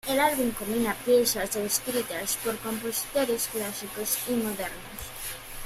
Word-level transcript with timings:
El 0.07 0.19
álbum 0.19 0.49
combina 0.57 0.95
piezas 1.05 1.55
escritas 1.55 2.35
por 2.43 2.57
compositores 2.57 3.47
clásicos 3.53 4.17
y 4.29 4.31
modernos. 4.31 4.71